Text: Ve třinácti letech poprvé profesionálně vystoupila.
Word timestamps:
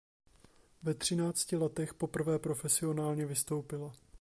Ve 0.83 0.93
třinácti 0.93 1.55
letech 1.55 1.93
poprvé 1.93 2.39
profesionálně 2.39 3.25
vystoupila. 3.25 3.93